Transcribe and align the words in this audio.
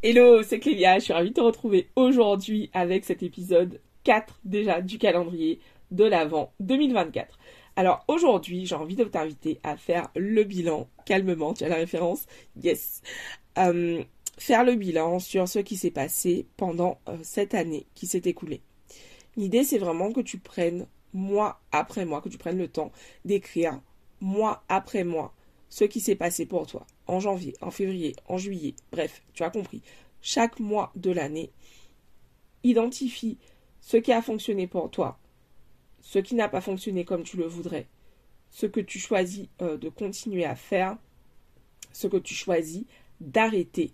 Hello, 0.00 0.44
c'est 0.44 0.60
Clélia, 0.60 1.00
je 1.00 1.06
suis 1.06 1.12
ravie 1.12 1.30
de 1.30 1.34
te 1.34 1.40
retrouver 1.40 1.88
aujourd'hui 1.96 2.70
avec 2.72 3.04
cet 3.04 3.24
épisode 3.24 3.80
4 4.04 4.38
déjà 4.44 4.80
du 4.80 4.96
calendrier 4.96 5.58
de 5.90 6.04
l'Avent 6.04 6.52
2024. 6.60 7.36
Alors 7.74 8.04
aujourd'hui, 8.06 8.64
j'ai 8.64 8.76
envie 8.76 8.94
de 8.94 9.02
t'inviter 9.02 9.58
à 9.64 9.76
faire 9.76 10.08
le 10.14 10.44
bilan 10.44 10.88
calmement, 11.04 11.52
tu 11.52 11.64
as 11.64 11.68
la 11.68 11.74
référence 11.74 12.26
Yes. 12.62 13.02
Euh, 13.58 14.04
faire 14.38 14.62
le 14.62 14.76
bilan 14.76 15.18
sur 15.18 15.48
ce 15.48 15.58
qui 15.58 15.76
s'est 15.76 15.90
passé 15.90 16.46
pendant 16.56 17.00
euh, 17.08 17.16
cette 17.22 17.54
année 17.54 17.88
qui 17.96 18.06
s'est 18.06 18.22
écoulée. 18.24 18.62
L'idée, 19.36 19.64
c'est 19.64 19.78
vraiment 19.78 20.12
que 20.12 20.20
tu 20.20 20.38
prennes 20.38 20.86
mois 21.12 21.60
après 21.72 22.04
mois, 22.04 22.20
que 22.20 22.28
tu 22.28 22.38
prennes 22.38 22.58
le 22.58 22.68
temps 22.68 22.92
d'écrire 23.24 23.80
mois 24.20 24.62
après 24.68 25.02
mois 25.02 25.34
ce 25.68 25.84
qui 25.84 26.00
s'est 26.00 26.16
passé 26.16 26.46
pour 26.46 26.66
toi 26.66 26.86
en 27.06 27.20
janvier, 27.20 27.54
en 27.60 27.70
février, 27.70 28.14
en 28.26 28.38
juillet, 28.38 28.74
bref, 28.92 29.22
tu 29.32 29.42
as 29.42 29.50
compris. 29.50 29.82
Chaque 30.20 30.60
mois 30.60 30.92
de 30.96 31.10
l'année, 31.10 31.50
identifie 32.64 33.38
ce 33.80 33.96
qui 33.96 34.12
a 34.12 34.20
fonctionné 34.22 34.66
pour 34.66 34.90
toi, 34.90 35.18
ce 36.00 36.18
qui 36.18 36.34
n'a 36.34 36.48
pas 36.48 36.60
fonctionné 36.60 37.04
comme 37.04 37.22
tu 37.22 37.36
le 37.36 37.46
voudrais, 37.46 37.86
ce 38.50 38.66
que 38.66 38.80
tu 38.80 38.98
choisis 38.98 39.46
euh, 39.62 39.76
de 39.76 39.88
continuer 39.88 40.44
à 40.44 40.56
faire, 40.56 40.96
ce 41.92 42.06
que 42.06 42.16
tu 42.16 42.34
choisis 42.34 42.84
d'arrêter. 43.20 43.92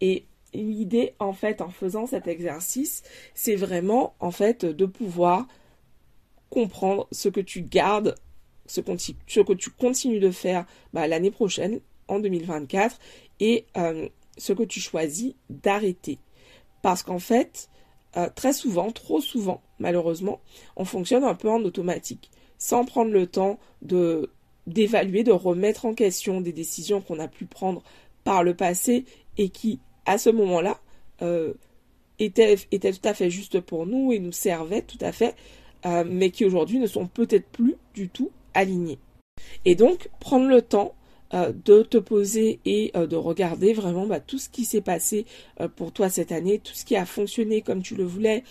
Et 0.00 0.26
l'idée, 0.52 1.14
en 1.18 1.32
fait, 1.32 1.60
en 1.60 1.70
faisant 1.70 2.06
cet 2.06 2.26
exercice, 2.28 3.02
c'est 3.34 3.56
vraiment, 3.56 4.14
en 4.20 4.30
fait, 4.30 4.64
de 4.64 4.86
pouvoir 4.86 5.46
comprendre 6.50 7.08
ce 7.10 7.28
que 7.28 7.40
tu 7.40 7.62
gardes 7.62 8.14
ce, 8.66 8.80
que 8.80 9.52
tu 9.52 9.70
continues 9.70 10.20
de 10.20 10.30
faire 10.30 10.66
bah, 10.92 11.06
l'année 11.06 11.30
prochaine, 11.30 11.80
en 12.08 12.18
2024, 12.18 12.98
et 13.40 13.66
euh, 13.76 14.08
ce 14.36 14.52
que 14.52 14.62
tu 14.62 14.80
choisis 14.80 15.34
d'arrêter. 15.50 16.18
Parce 16.82 17.02
qu'en 17.02 17.18
fait, 17.18 17.68
euh, 18.16 18.28
très 18.34 18.52
souvent, 18.52 18.90
trop 18.90 19.20
souvent, 19.20 19.62
malheureusement, 19.78 20.40
on 20.76 20.84
fonctionne 20.84 21.24
un 21.24 21.34
peu 21.34 21.48
en 21.48 21.62
automatique, 21.62 22.30
sans 22.58 22.84
prendre 22.84 23.12
le 23.12 23.26
temps 23.26 23.58
de 23.82 24.30
d'évaluer, 24.66 25.24
de 25.24 25.32
remettre 25.32 25.84
en 25.84 25.92
question 25.92 26.40
des 26.40 26.52
décisions 26.52 27.02
qu'on 27.02 27.18
a 27.18 27.28
pu 27.28 27.44
prendre 27.44 27.82
par 28.24 28.42
le 28.42 28.54
passé 28.54 29.04
et 29.36 29.50
qui, 29.50 29.78
à 30.06 30.16
ce 30.16 30.30
moment-là, 30.30 30.80
euh, 31.20 31.52
étaient, 32.18 32.56
étaient, 32.72 32.92
tout 32.92 33.06
à 33.06 33.12
fait 33.12 33.28
justes 33.28 33.60
pour 33.60 33.84
nous 33.84 34.10
et 34.12 34.18
nous 34.18 34.32
servaient 34.32 34.80
tout 34.80 34.96
à 35.02 35.12
fait, 35.12 35.36
mais 36.06 36.30
qui 36.30 36.46
aujourd'hui 36.46 36.78
ne 36.78 36.86
sont 36.86 37.06
peut-être 37.06 37.46
plus 37.48 37.76
du 37.92 38.08
tout 38.08 38.30
aligné. 38.54 38.98
Et 39.64 39.74
donc, 39.74 40.08
prendre 40.20 40.46
le 40.46 40.62
temps 40.62 40.94
euh, 41.34 41.52
de 41.64 41.82
te 41.82 41.96
poser 41.96 42.60
et 42.64 42.92
euh, 42.94 43.06
de 43.08 43.16
regarder 43.16 43.72
vraiment 43.72 44.06
bah, 44.06 44.20
tout 44.20 44.38
ce 44.38 44.48
qui 44.48 44.64
s'est 44.64 44.82
passé 44.82 45.26
euh, 45.60 45.68
pour 45.68 45.90
toi 45.90 46.08
cette 46.08 46.30
année, 46.30 46.60
tout 46.60 46.74
ce 46.74 46.84
qui 46.84 46.96
a 46.96 47.06
fonctionné 47.06 47.60
comme 47.62 47.82
tu 47.82 47.96
le 47.96 48.04
voulais, 48.04 48.44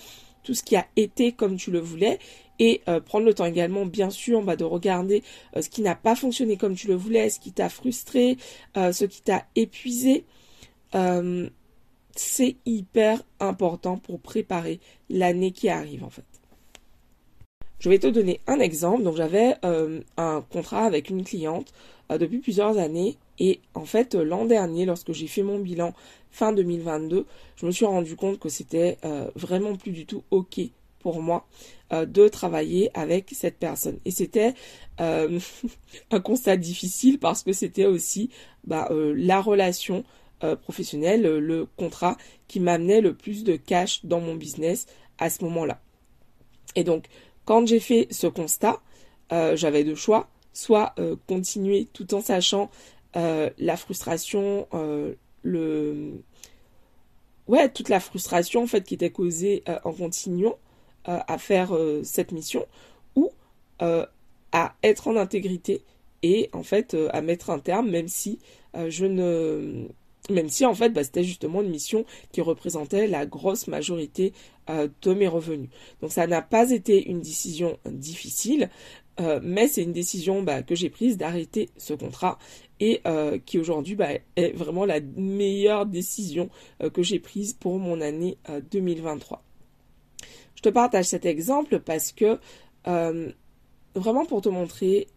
tout 0.43 0.53
ce 0.53 0.63
qui 0.63 0.75
a 0.75 0.85
été 0.97 1.31
comme 1.31 1.55
tu 1.55 1.71
le 1.71 1.79
voulais, 1.79 2.19
et 2.59 2.81
prendre 3.05 3.25
le 3.25 3.33
temps 3.33 3.45
également, 3.45 3.85
bien 3.85 4.09
sûr, 4.09 4.43
bah, 4.43 4.55
de 4.55 4.63
regarder 4.63 5.23
ce 5.59 5.67
qui 5.69 5.81
n'a 5.81 5.95
pas 5.95 6.15
fonctionné 6.15 6.55
comme 6.55 6.75
tu 6.75 6.87
le 6.87 6.93
voulais, 6.95 7.29
ce 7.29 7.39
qui 7.39 7.51
t'a 7.51 7.67
frustré, 7.67 8.37
ce 8.75 9.05
qui 9.05 9.21
t'a 9.21 9.45
épuisé. 9.55 10.25
c'est 12.15 12.55
hyper 12.65 13.23
important 13.39 13.97
pour 13.97 14.19
préparer 14.19 14.79
l'année 15.09 15.51
qui 15.51 15.67
arrive 15.67 16.03
en 16.03 16.09
fait. 16.09 16.32
Je 17.83 17.89
vais 17.89 17.99
te 17.99 18.07
donner 18.07 18.39
un 18.47 18.59
exemple. 18.59 19.03
Donc 19.03 19.17
j'avais 19.17 19.55
euh, 19.65 19.99
un 20.15 20.41
contrat 20.49 20.85
avec 20.85 21.09
une 21.09 21.25
cliente 21.25 21.73
euh, 22.11 22.17
depuis 22.17 22.39
plusieurs 22.39 22.77
années 22.77 23.17
et 23.39 23.59
en 23.73 23.83
fait 23.83 24.15
l'an 24.15 24.45
dernier 24.45 24.85
lorsque 24.85 25.11
j'ai 25.11 25.27
fait 25.27 25.43
mon 25.43 25.59
bilan 25.59 25.93
fin 26.31 26.53
2022, 26.53 27.25
je 27.57 27.65
me 27.65 27.71
suis 27.71 27.85
rendu 27.85 28.15
compte 28.15 28.39
que 28.39 28.47
c'était 28.47 28.97
euh, 29.03 29.29
vraiment 29.35 29.75
plus 29.75 29.91
du 29.91 30.05
tout 30.05 30.23
ok 30.31 30.61
pour 30.99 31.21
moi 31.21 31.45
de 31.91 32.27
travailler 32.29 32.89
avec 32.97 33.29
cette 33.33 33.57
personne. 33.57 33.99
Et 34.05 34.09
c'était 34.09 34.53
un 34.97 36.19
constat 36.23 36.55
difficile 36.55 37.19
parce 37.19 37.43
que 37.43 37.51
c'était 37.51 37.85
aussi 37.85 38.29
bah, 38.63 38.89
la 38.89 39.41
relation 39.41 40.05
professionnelle, 40.61 41.21
le 41.21 41.67
contrat 41.75 42.15
qui 42.47 42.61
m'amenait 42.61 43.01
le 43.01 43.13
plus 43.13 43.43
de 43.43 43.57
cash 43.57 44.05
dans 44.05 44.21
mon 44.21 44.33
business 44.33 44.87
à 45.19 45.29
ce 45.29 45.43
moment-là. 45.43 45.81
Et 46.75 46.85
donc, 46.85 47.05
quand 47.45 47.65
j'ai 47.65 47.79
fait 47.79 48.07
ce 48.11 48.27
constat, 48.27 48.79
euh, 49.31 49.55
j'avais 49.55 49.83
deux 49.83 49.95
choix, 49.95 50.27
soit 50.53 50.93
euh, 50.99 51.15
continuer 51.27 51.87
tout 51.93 52.13
en 52.13 52.21
sachant 52.21 52.69
euh, 53.15 53.49
la 53.57 53.77
frustration, 53.77 54.67
le 55.43 56.23
ouais 57.47 57.69
toute 57.69 57.89
la 57.89 57.99
frustration 57.99 58.63
en 58.63 58.67
fait 58.67 58.83
qui 58.83 58.93
était 58.93 59.11
causée 59.11 59.63
en 59.83 59.91
continuant 59.91 60.57
à 61.05 61.37
faire 61.37 61.77
cette 62.03 62.31
mission, 62.31 62.65
ou 63.15 63.29
à 63.79 64.75
être 64.83 65.07
en 65.07 65.17
intégrité 65.17 65.83
et 66.21 66.49
en 66.53 66.63
fait 66.63 66.95
à 67.11 67.21
mettre 67.21 67.49
un 67.49 67.59
terme, 67.59 67.89
même 67.89 68.07
si 68.07 68.39
je 68.73 69.05
ne 69.05 69.87
même 70.29 70.49
si 70.49 70.65
en 70.65 70.73
fait 70.73 70.89
bah, 70.89 71.03
c'était 71.03 71.23
justement 71.23 71.61
une 71.61 71.69
mission 71.69 72.05
qui 72.31 72.41
représentait 72.41 73.07
la 73.07 73.25
grosse 73.25 73.67
majorité 73.67 74.33
euh, 74.69 74.87
de 75.01 75.13
mes 75.13 75.27
revenus. 75.27 75.69
Donc 76.01 76.11
ça 76.11 76.27
n'a 76.27 76.41
pas 76.41 76.71
été 76.71 77.09
une 77.09 77.21
décision 77.21 77.77
difficile, 77.85 78.69
euh, 79.19 79.39
mais 79.43 79.67
c'est 79.67 79.83
une 79.83 79.91
décision 79.91 80.41
bah, 80.41 80.63
que 80.63 80.75
j'ai 80.75 80.89
prise 80.89 81.17
d'arrêter 81.17 81.69
ce 81.77 81.93
contrat 81.93 82.37
et 82.79 83.01
euh, 83.05 83.37
qui 83.45 83.59
aujourd'hui 83.59 83.95
bah, 83.95 84.09
est 84.35 84.51
vraiment 84.51 84.85
la 84.85 84.99
meilleure 85.01 85.85
décision 85.85 86.49
que 86.93 87.03
j'ai 87.03 87.19
prise 87.19 87.53
pour 87.53 87.77
mon 87.79 88.01
année 88.01 88.37
2023. 88.71 89.43
Je 90.55 90.61
te 90.61 90.69
partage 90.69 91.05
cet 91.05 91.25
exemple 91.25 91.79
parce 91.79 92.13
que 92.13 92.39
vraiment 93.95 94.25
pour 94.25 94.41
te 94.41 94.49
montrer 94.49 95.07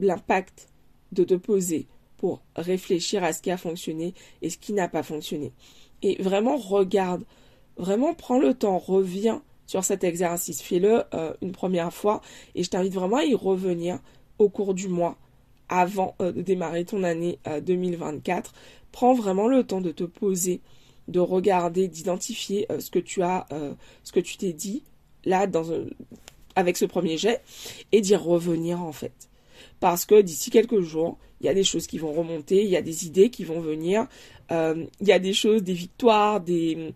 l'impact 0.00 0.68
de 1.12 1.24
te 1.24 1.34
poser 1.34 1.86
pour 2.16 2.42
réfléchir 2.56 3.22
à 3.24 3.32
ce 3.32 3.42
qui 3.42 3.50
a 3.50 3.56
fonctionné 3.56 4.14
et 4.42 4.50
ce 4.50 4.58
qui 4.58 4.72
n'a 4.72 4.88
pas 4.88 5.02
fonctionné. 5.02 5.52
Et 6.02 6.20
vraiment 6.22 6.56
regarde, 6.56 7.24
vraiment 7.76 8.14
prends 8.14 8.38
le 8.38 8.54
temps, 8.54 8.78
reviens 8.78 9.42
sur 9.66 9.84
cet 9.84 10.04
exercice, 10.04 10.62
fais-le 10.62 11.02
euh, 11.14 11.32
une 11.42 11.52
première 11.52 11.92
fois 11.92 12.20
et 12.54 12.62
je 12.62 12.70
t'invite 12.70 12.94
vraiment 12.94 13.16
à 13.16 13.24
y 13.24 13.34
revenir 13.34 13.98
au 14.38 14.48
cours 14.48 14.74
du 14.74 14.88
mois 14.88 15.16
avant 15.68 16.14
euh, 16.20 16.32
de 16.32 16.42
démarrer 16.42 16.84
ton 16.84 17.02
année 17.02 17.38
2024. 17.62 18.50
Euh, 18.50 18.58
prends 18.92 19.14
vraiment 19.14 19.48
le 19.48 19.64
temps 19.64 19.80
de 19.80 19.90
te 19.90 20.04
poser, 20.04 20.60
de 21.08 21.20
regarder, 21.20 21.88
d'identifier 21.88 22.66
ce 22.78 22.90
que 22.90 22.98
tu 22.98 23.22
as, 23.22 23.46
ce 24.04 24.12
que 24.12 24.20
tu 24.20 24.38
t'es 24.38 24.52
dit 24.52 24.82
là 25.24 25.46
dans 25.46 25.64
avec 26.54 26.76
ce 26.76 26.86
premier 26.86 27.18
jet 27.18 27.42
et 27.92 28.00
d'y 28.00 28.16
revenir 28.16 28.80
en 28.80 28.92
fait 28.92 29.28
parce 29.80 30.06
que 30.06 30.20
d'ici 30.20 30.50
quelques 30.50 30.80
jours, 30.80 31.18
il 31.40 31.46
y 31.46 31.48
a 31.48 31.54
des 31.54 31.64
choses 31.64 31.86
qui 31.86 31.98
vont 31.98 32.12
remonter, 32.12 32.62
il 32.62 32.70
y 32.70 32.76
a 32.76 32.82
des 32.82 33.06
idées 33.06 33.30
qui 33.30 33.44
vont 33.44 33.60
venir, 33.60 34.06
euh, 34.50 34.86
il 35.00 35.08
y 35.08 35.12
a 35.12 35.18
des 35.18 35.32
choses, 35.32 35.62
des 35.62 35.74
victoires, 35.74 36.40
des, 36.40 36.94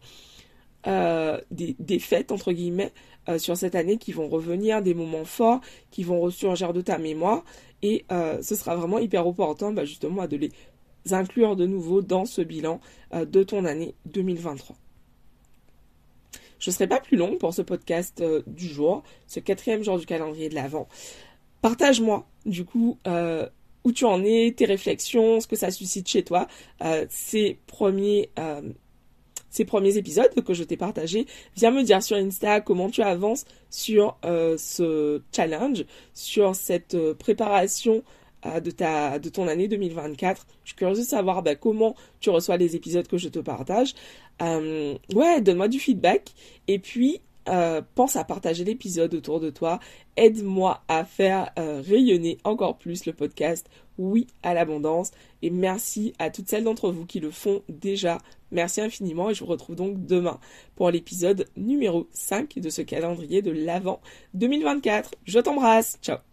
euh, 0.86 1.38
des, 1.50 1.98
fêtes, 1.98 2.32
entre 2.32 2.52
guillemets, 2.52 2.92
euh, 3.28 3.38
sur 3.38 3.56
cette 3.56 3.74
année 3.74 3.98
qui 3.98 4.12
vont 4.12 4.28
revenir, 4.28 4.82
des 4.82 4.94
moments 4.94 5.24
forts 5.24 5.60
qui 5.90 6.04
vont 6.04 6.20
ressurgir 6.20 6.72
de 6.72 6.80
ta 6.80 6.98
mémoire. 6.98 7.44
Et 7.82 8.04
ce 8.10 8.54
sera 8.54 8.76
vraiment 8.76 8.98
hyper 8.98 9.26
opportun, 9.26 9.72
bah, 9.72 9.86
justement, 9.86 10.26
de 10.26 10.36
les 10.36 10.52
inclure 11.10 11.56
de 11.56 11.64
nouveau 11.64 12.02
dans 12.02 12.26
ce 12.26 12.42
bilan 12.42 12.78
de 13.14 13.42
ton 13.42 13.64
année 13.64 13.94
2023. 14.04 14.76
Je 16.58 16.68
ne 16.68 16.74
serai 16.74 16.86
pas 16.86 17.00
plus 17.00 17.16
long 17.16 17.38
pour 17.38 17.54
ce 17.54 17.62
podcast 17.62 18.22
du 18.46 18.68
jour, 18.68 19.02
ce 19.26 19.40
quatrième 19.40 19.82
jour 19.82 19.98
du 19.98 20.04
calendrier 20.04 20.50
de 20.50 20.54
l'Avent. 20.54 20.88
Partage-moi, 21.62 22.26
du 22.46 22.64
coup, 22.64 22.98
euh, 23.06 23.46
où 23.84 23.92
tu 23.92 24.04
en 24.04 24.24
es, 24.24 24.54
tes 24.56 24.64
réflexions, 24.64 25.40
ce 25.40 25.46
que 25.46 25.56
ça 25.56 25.70
suscite 25.70 26.08
chez 26.08 26.22
toi, 26.22 26.46
euh, 26.82 27.06
ces 27.10 27.58
premiers 27.66 28.30
euh, 28.38 28.62
ces 29.50 29.64
premiers 29.64 29.96
épisodes 29.96 30.32
que 30.44 30.54
je 30.54 30.62
t'ai 30.62 30.76
partagés. 30.76 31.26
Viens 31.56 31.72
me 31.72 31.82
dire 31.82 32.00
sur 32.04 32.16
Insta 32.16 32.60
comment 32.60 32.88
tu 32.88 33.02
avances 33.02 33.44
sur 33.68 34.16
ce 34.22 35.20
challenge, 35.34 35.84
sur 36.14 36.54
cette 36.54 36.96
préparation 37.14 38.04
de, 38.44 38.70
ta, 38.70 39.18
de 39.18 39.28
ton 39.28 39.48
année 39.48 39.66
2024. 39.66 40.46
Je 40.62 40.68
suis 40.68 40.76
curieuse 40.76 41.00
de 41.00 41.04
savoir 41.04 41.42
bah, 41.42 41.56
comment 41.56 41.96
tu 42.20 42.30
reçois 42.30 42.58
les 42.58 42.76
épisodes 42.76 43.08
que 43.08 43.18
je 43.18 43.28
te 43.28 43.40
partage. 43.40 43.94
ouais, 44.40 45.40
donne-moi 45.40 45.66
du 45.66 45.80
feedback. 45.80 46.32
Et 46.68 46.78
puis, 46.78 47.20
euh, 47.48 47.82
pense 47.94 48.16
à 48.16 48.24
partager 48.24 48.64
l'épisode 48.64 49.14
autour 49.14 49.40
de 49.40 49.50
toi. 49.50 49.80
Aide-moi 50.16 50.82
à 50.88 51.04
faire 51.04 51.50
euh, 51.58 51.82
rayonner 51.86 52.38
encore 52.44 52.78
plus 52.78 53.06
le 53.06 53.12
podcast 53.12 53.68
Oui 53.98 54.26
à 54.42 54.54
l'abondance. 54.54 55.10
Et 55.42 55.50
merci 55.50 56.12
à 56.18 56.30
toutes 56.30 56.48
celles 56.48 56.64
d'entre 56.64 56.90
vous 56.90 57.06
qui 57.06 57.20
le 57.20 57.30
font 57.30 57.62
déjà. 57.68 58.18
Merci 58.50 58.80
infiniment 58.80 59.30
et 59.30 59.34
je 59.34 59.40
vous 59.40 59.50
retrouve 59.50 59.76
donc 59.76 60.04
demain 60.06 60.38
pour 60.74 60.90
l'épisode 60.90 61.46
numéro 61.56 62.08
5 62.12 62.58
de 62.58 62.70
ce 62.70 62.82
calendrier 62.82 63.42
de 63.42 63.50
l'Avent 63.50 64.00
2024. 64.34 65.14
Je 65.24 65.38
t'embrasse. 65.38 65.98
Ciao 66.02 66.29